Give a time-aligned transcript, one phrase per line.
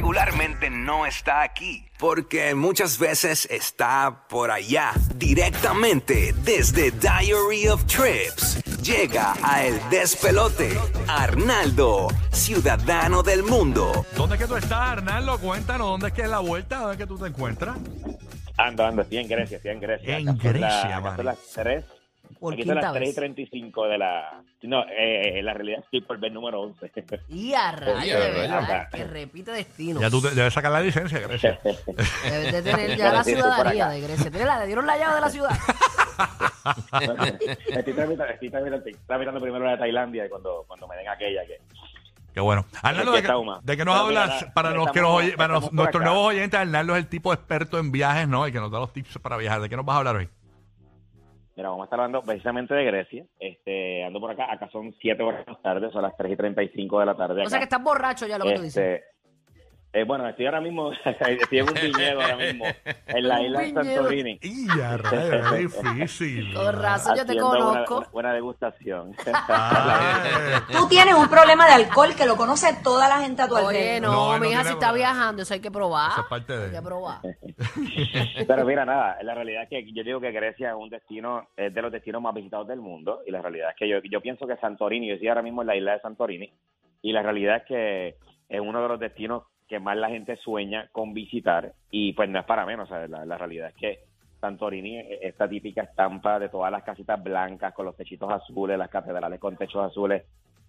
[0.00, 8.62] regularmente no está aquí, porque muchas veces está por allá, directamente desde Diary of Trips.
[8.82, 10.78] Llega a El Despelote,
[11.08, 14.04] Arnaldo, ciudadano del mundo.
[14.14, 15.38] ¿Dónde es que tú estás, Arnaldo?
[15.38, 16.76] Cuéntanos, ¿dónde es que es la vuelta?
[16.76, 17.78] ¿Dónde es que tú te encuentras?
[18.58, 20.18] Ando, ando, estoy en Grecia, estoy en Grecia.
[20.18, 21.16] En Acá son Grecia, la- acá mano.
[21.16, 21.84] son las 3.
[22.40, 23.14] Por Aquí son las 3 y vez.
[23.16, 24.40] 35 de la...
[24.62, 26.92] No, eh, la realidad estoy por ver número 11.
[27.28, 28.88] Y a rayos, de ¿verdad?
[28.90, 30.00] que repite destino.
[30.00, 31.58] Ya tú te- debes sacar la licencia, Grecia.
[31.64, 33.94] Debes de tener ya la sí, por ciudadanía acá.
[33.94, 34.30] de Grecia.
[34.30, 35.50] ¿Tienes la- ¿Le dieron la llave de la ciudad?
[37.68, 41.08] estoy, tramitando, estoy tramitando- estoy tramitando primero la de Tailandia y cuando, cuando me den
[41.08, 41.58] aquella que...
[42.34, 42.66] Qué bueno.
[42.82, 43.28] Arnaldo, ¿de qué,
[43.62, 44.42] de qué nos Pero mira, hablas?
[44.42, 46.10] nada, Para, los que estamos- nos oye- para estamos por nuestros acá.
[46.10, 48.46] nuevos oyentes, Arnaldo es el tipo experto en viajes, ¿no?
[48.46, 49.60] Y que nos da los tips para viajar.
[49.62, 50.28] ¿De qué nos vas a hablar hoy?
[51.56, 53.24] Mira, vamos a estar hablando precisamente de Grecia.
[53.40, 54.52] Este, ando por acá.
[54.52, 57.42] Acá son 7 horas más tarde, son las 3 y 35 de la tarde.
[57.42, 59.02] O sea que estás borracho ya lo que tú dices.
[59.92, 62.66] Eh, bueno, estoy ahora mismo, estoy en un viñedo ahora mismo,
[63.06, 63.72] en la isla de.
[63.72, 64.38] Santorini.
[64.42, 66.52] Y ya, rayos, es difícil.
[66.54, 68.04] Con razón yo te conozco.
[68.12, 69.14] Buena degustación.
[69.48, 73.54] Ay, Tú tienes un problema de alcohol que lo conoce toda la gente a tu
[73.54, 74.02] Oye, alrededor.
[74.02, 76.10] no, No, mi hija, si está viajando, eso hay que probar.
[76.10, 77.20] Eso es parte de Hay que probar.
[78.46, 81.72] Pero mira, nada, la realidad es que yo digo que Grecia es un destino, es
[81.72, 83.22] de los destinos más visitados del mundo.
[83.26, 85.68] Y la realidad es que yo, yo pienso que Santorini, yo estoy ahora mismo en
[85.68, 86.52] la isla de Santorini,
[87.00, 88.16] y la realidad es que
[88.48, 91.72] es uno de los destinos que más la gente sueña con visitar.
[91.90, 92.88] Y pues no es para menos.
[92.90, 94.00] La, la realidad es que
[94.40, 98.90] Santorini, es esta típica estampa de todas las casitas blancas con los techitos azules, las
[98.90, 100.24] catedrales con techos azules.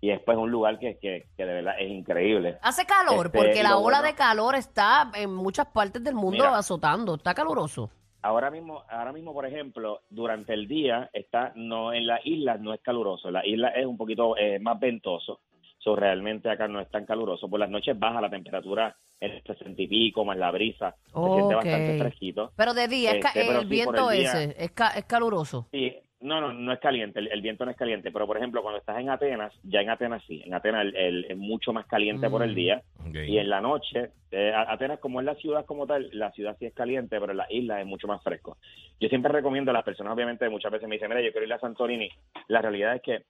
[0.00, 2.58] Y es pues un lugar que, que, que de verdad es increíble.
[2.60, 6.44] Hace calor, Este, porque la ola bueno- de calor está en muchas partes del mundo
[6.44, 6.58] Mira.
[6.58, 7.14] azotando.
[7.14, 7.88] Está caluroso.
[8.20, 12.72] Ahora mismo, ahora mismo, por ejemplo, durante el día está no en la isla no
[12.72, 15.40] es caluroso, la isla es un poquito eh, más ventoso,
[15.82, 17.48] so, realmente acá no es tan caluroso.
[17.48, 21.54] Por las noches baja la temperatura en 60 y pico, más la brisa, se siente
[21.54, 22.52] bastante fresquito.
[22.56, 24.92] Pero de día, es ca- Este, pero el sí, viento el día- ese es, ca-
[24.96, 25.68] es caluroso.
[25.72, 28.62] Sí, no, no, no es caliente, el, el viento no es caliente, pero por ejemplo,
[28.62, 31.86] cuando estás en Atenas, ya en Atenas sí, en Atenas el- el- es mucho más
[31.86, 32.44] caliente por Mm.
[32.44, 33.14] el día, ok.
[33.26, 36.66] y en la noche, eh, Atenas como es la ciudad como tal, la ciudad sí
[36.66, 38.56] es caliente, pero la isla es mucho más fresco.
[39.00, 41.52] Yo siempre recomiendo a las personas, obviamente muchas veces me dicen, mira, yo quiero ir
[41.52, 42.08] a Santorini.
[42.46, 43.22] La realidad es que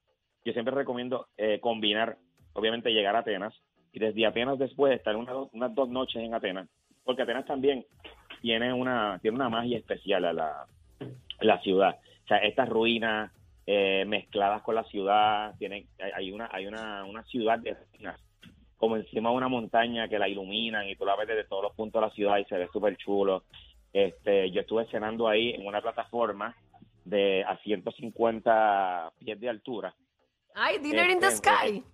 [0.45, 2.17] yo siempre recomiendo eh, combinar,
[2.55, 3.55] obviamente llegar a Atenas
[3.93, 6.69] y desde Atenas después estar una, unas dos noches en Atenas,
[7.05, 7.85] porque Atenas también
[8.41, 10.67] tiene una, tiene una magia especial a la,
[11.41, 11.99] la ciudad.
[12.25, 13.31] O sea, estas ruinas
[13.67, 18.21] eh, mezcladas con la ciudad, tienen, hay, una, hay una, una ciudad de ruinas
[18.77, 21.73] como encima de una montaña que la iluminan y tú la ves desde todos los
[21.77, 23.45] puntos de la ciudad y se ve súper chulo.
[23.93, 26.57] Este, yo estuve cenando ahí en una plataforma
[27.05, 29.95] de a 150 pies de altura.
[30.57, 31.85] Ay, Dinner in the Este, Sky.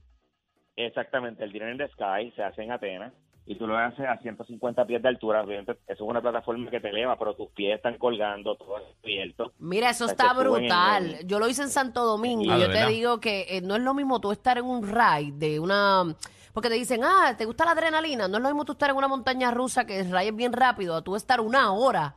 [0.87, 3.13] Exactamente, el Dinner in the Sky se hace en Atenas
[3.47, 5.43] y tú lo haces a 150 pies de altura.
[5.43, 9.53] Obviamente, eso es una plataforma que te eleva, pero tus pies están colgando, todo abierto.
[9.59, 11.17] Mira, eso está brutal.
[11.25, 13.75] Yo lo hice en Santo Domingo Ah, y ¿de yo te digo que eh, no
[13.75, 16.05] es lo mismo tú estar en un ride de una...
[16.53, 18.29] Porque te dicen, ah, ¿te gusta la adrenalina?
[18.29, 20.53] No es lo mismo tú estar en una montaña rusa que el ride es bien
[20.53, 22.15] rápido a tú estar una hora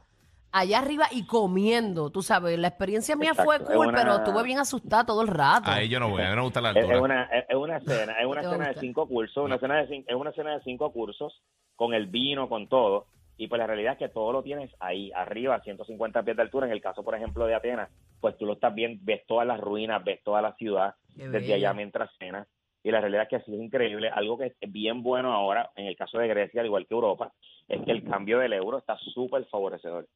[0.51, 2.57] allá arriba y comiendo, tú sabes.
[2.59, 5.69] La experiencia mía fue es cool, una- pero estuve bien asustada todo el rato.
[5.69, 7.01] Ahí yo no voy, a mí no me gusta la Es, es altura.
[7.01, 8.81] una, es, es una cena, es una Te va a cena de gustar.
[8.81, 11.41] cinco cursos, una cena de cin- es una cena de cinco cursos
[11.75, 13.07] con el vino, con todo.
[13.37, 16.43] Y pues la realidad es que todo lo tienes ahí, arriba, a 150 pies de
[16.43, 16.67] altura.
[16.67, 17.89] En el caso, por ejemplo, de Atenas,
[18.19, 21.39] pues tú lo estás viendo, ves todas las ruinas, ves toda la ciudad Qué desde
[21.39, 21.55] bello.
[21.55, 22.47] allá mientras cenas.
[22.83, 24.09] Y la realidad es que sí es increíble.
[24.09, 27.31] Algo que es bien bueno ahora, en el caso de Grecia, al igual que Europa,
[27.67, 30.07] es que el cambio del euro está súper favorecedor.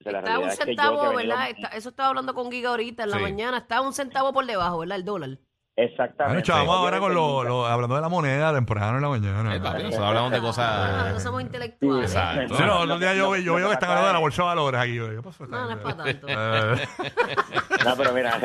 [0.00, 1.50] O sea, la Está un realidad es que centavo, he venido- ¿verdad?
[1.50, 3.22] Está- eso estaba hablando con Giga ahorita en la Sí.
[3.22, 3.58] mañana.
[3.58, 4.96] Está un centavo por debajo, ¿verdad?
[4.96, 5.30] El dólar.
[5.76, 6.24] Exactamente.
[6.34, 9.54] Bueno, chavos, ahora con lo, lo- hablando de la moneda temprano en la mañana.
[9.56, 11.12] Eh, papi, nosotros hablamos de Ah, cosas.
[11.14, 12.10] no somos intelectuales.
[12.10, 12.54] Exacto.
[12.56, 14.80] Sí, no, que- días yo, yo veo que están hablando de la bolsa de valores
[14.80, 14.94] aquí.
[14.94, 15.46] Yo, ¿Qué pasó?
[15.46, 16.26] No, no es para tanto.
[16.28, 16.88] Eh,
[17.84, 18.38] No, pero mira,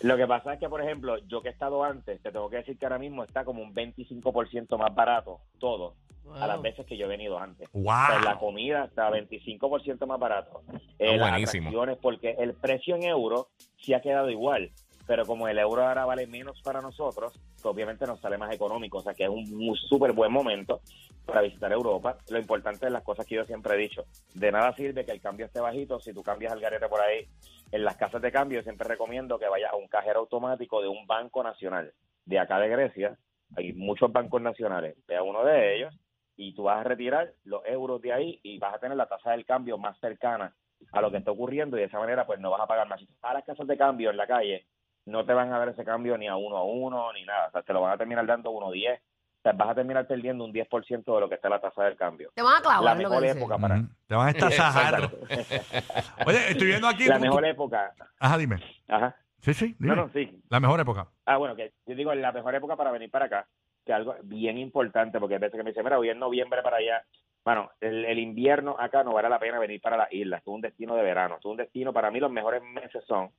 [0.00, 2.56] lo que pasa es que, por ejemplo, yo que he estado antes, te tengo que
[2.58, 5.94] decir que ahora mismo está como un 25% más barato todo
[6.38, 7.68] a las veces que yo he venido antes.
[7.72, 7.84] Wow.
[7.84, 10.60] O sea, la comida está 25% más barato.
[10.98, 11.68] Eh, Ah, las buenísimo.
[11.68, 13.48] atracciones, porque el precio en euro
[13.78, 14.70] sí ha quedado igual,
[15.06, 18.98] pero como el euro ahora vale menos para nosotros, pues obviamente nos sale más económico.
[18.98, 20.82] O sea que es un súper buen momento
[21.24, 22.18] para visitar Europa.
[22.28, 24.04] Lo importante es las cosas que yo siempre he dicho.
[24.34, 27.26] De nada sirve que el cambio esté bajito si tú cambias el garete por ahí.
[27.70, 31.06] En las casas de cambio siempre recomiendo que vayas a un cajero automático de un
[31.06, 31.92] banco nacional
[32.24, 33.18] de acá de Grecia.
[33.56, 34.96] Hay muchos bancos nacionales.
[35.06, 35.94] Ve a uno de ellos
[36.36, 39.32] y tú vas a retirar los euros de ahí y vas a tener la tasa
[39.32, 40.54] del cambio más cercana
[40.92, 43.02] a lo que está ocurriendo y de esa manera pues no vas a pagar más.
[43.22, 44.66] A las casas de cambio en la calle,
[45.04, 47.48] no te van a dar ese cambio ni a uno a uno ni nada.
[47.48, 49.00] O sea, te lo van a terminar dando uno diez
[49.38, 51.96] o sea, vas a terminar perdiendo un 10% de lo que está la tasa del
[51.96, 52.30] cambio.
[52.34, 53.82] Te van a La clavar lo mejor época para...
[54.06, 55.02] Te van a estasajar.
[56.26, 57.04] Oye, estoy viendo aquí.
[57.06, 57.92] La tú- mejor tú- época...
[58.18, 58.56] Ajá, dime.
[58.88, 59.16] Ajá.
[59.40, 59.94] Sí, sí, dime.
[59.94, 60.42] No, no, sí.
[60.50, 61.06] La mejor época.
[61.24, 63.46] Ah, bueno, que yo digo la mejor época para venir para acá,
[63.86, 66.78] que algo bien importante, porque hay veces que me dicen, mira, voy en noviembre para
[66.78, 67.04] allá.
[67.44, 70.60] Bueno, el, el invierno acá no vale la pena venir para las islas, es un
[70.60, 73.30] destino de verano, es un destino, para mí los mejores meses son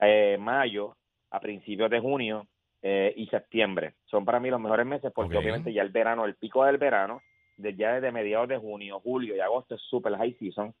[0.00, 0.96] eh, mayo,
[1.30, 2.46] a principios de junio
[2.86, 3.94] eh, y septiembre.
[4.04, 7.22] Son para mí los mejores meses porque obviamente ya el verano, el pico del verano,
[7.56, 10.74] de, ya desde mediados de junio, julio y agosto es super high season.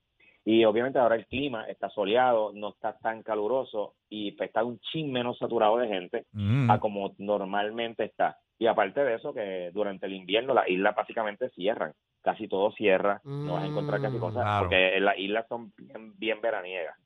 [0.44, 4.78] Y obviamente ahora el clima está soleado, no está tan caluroso y pues, está un
[4.80, 6.70] chin menos saturado de gente Mm.
[6.70, 8.36] a como normalmente está.
[8.58, 11.94] Y aparte de eso, que durante el invierno las islas básicamente cierran.
[12.22, 13.22] Casi todo cierra.
[13.24, 14.20] No vas a encontrar casi Mm.
[14.20, 14.60] cosas Claro.
[14.68, 16.96] porque las islas son bien, bien veraniegas.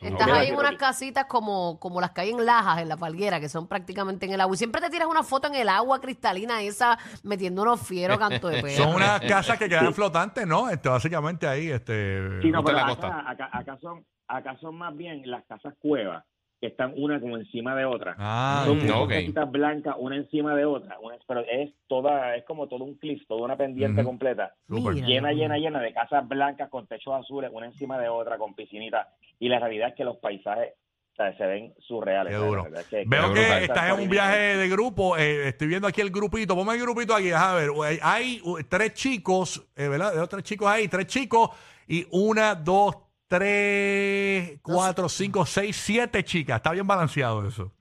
[0.00, 3.40] Estás ahí en unas casitas como, como las que hay en Lajas, en la Palguera,
[3.40, 4.54] que son prácticamente en el agua.
[4.54, 8.48] Y siempre te tiras una foto en el agua cristalina esa, metiendo unos fieros canto
[8.48, 8.84] de perro.
[8.84, 10.68] Son unas casas que quedan flotantes, ¿no?
[10.68, 12.42] Este, básicamente ahí, este.
[12.42, 13.30] Sí, no, pero la acá, costa.
[13.30, 16.24] acá, acá son, acá son más bien las casas cuevas,
[16.60, 18.14] que están una como encima de otra.
[18.18, 19.08] Ah, son Mm, muchas ok.
[19.10, 20.98] casitas blancas, una encima de otra.
[21.00, 24.54] Una, pero es toda, es como todo un cliff, toda una pendiente completa.
[24.68, 29.06] llena, llena, llena de casas blancas con techos azules, una encima de otra, con piscinitas.
[29.38, 30.72] Y la realidad es que los paisajes
[31.12, 32.30] o sea, se ven surreales.
[32.30, 32.66] Qué duro.
[32.66, 35.16] Es que- Veo que estás en un viaje de grupo.
[35.16, 36.54] eh, estoy viendo aquí el grupito.
[36.54, 37.30] Ponme el grupito aquí.
[37.32, 40.12] A ver, hay, hay, uh, tres chicos, eh, ¿verdad?
[40.14, 41.50] Veo tres chicos ahí, tres chicos.
[41.88, 42.96] Y una, dos,
[43.28, 46.56] tres, cuatro, cinco, seis, siete chicas.
[46.56, 47.72] Está bien balanceado eso.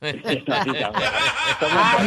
[0.00, 0.22] Ay,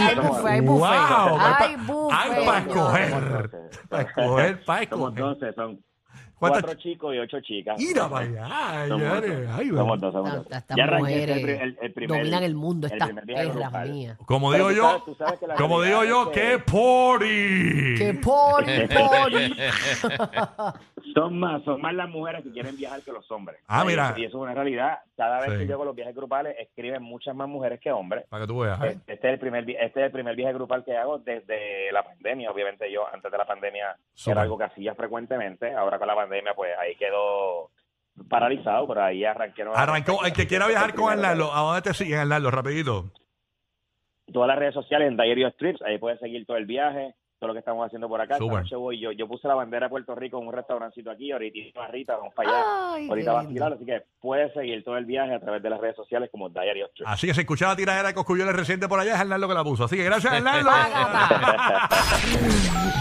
[0.02, 0.64] hay buffet, hay buffet.
[0.64, 1.38] Wow,
[1.86, 2.18] buffet.
[2.18, 3.50] hay para escoger.
[3.90, 5.24] Para escoger, para escoger.
[5.24, 5.84] 12, son
[6.40, 7.76] ¿Cuántas cuatro chicos y ocho chicas.
[7.78, 8.88] Mira para allá.
[8.88, 9.18] Somos dos.
[9.26, 9.98] eres- ay, Somos va.
[9.98, 10.42] dos, somos dos.
[10.44, 14.18] Estas- estas Ya arranqué mujeres el, el- el primer, dominan el mundo, estas perras mías.
[14.26, 17.96] Como digo yo, que como digo yo, que- ¡qué party!
[17.98, 19.54] ¡Qué poli, poli!
[21.14, 23.60] Son más, son más las mujeres que quieren viajar que los hombres.
[23.68, 24.14] Ah, mira.
[24.18, 25.00] Y eso es una realidad.
[25.16, 25.58] Cada vez Sí.
[25.60, 28.26] que yo hago los viajes grupales, escriben muchas más mujeres que hombres.
[28.30, 28.82] Para que tú veas.
[28.84, 28.98] ¿eh?
[29.08, 32.52] Este es el primer este es el primer viaje grupal que hago desde la pandemia.
[32.52, 33.96] Obviamente yo antes de la pandemia
[34.26, 35.74] era algo que hacía frecuentemente.
[35.74, 37.70] Ahora con la pandemia pues ahí quedó
[38.30, 39.64] paralizado, pero ahí arranqué.
[39.74, 42.52] Arrancó, el que quiera viajar con Arnaldo, ¿a dónde te siguen, Arnaldo?
[42.52, 43.06] Rapidito.
[44.32, 47.48] Todas las redes sociales en Diary of Trips, ahí puedes seguir todo el viaje, todo
[47.48, 48.38] lo que estamos haciendo por acá.
[48.38, 51.88] Noche voy, yo, yo puse la bandera de Puerto Rico en un restaurancito aquí, ahorita
[51.88, 52.64] Rita, vamos para allá.
[52.94, 55.70] Ay, ahorita va a vacilar, así que puedes seguir todo el viaje a través de
[55.70, 56.92] las redes sociales como Diary of.
[57.06, 59.86] Así que se escuchaba tiradera de Coscuyoles reciente por allá, es Arnaldo que la puso.
[59.86, 60.70] Así que gracias, Arnaldo.
[60.70, 61.90] Págata.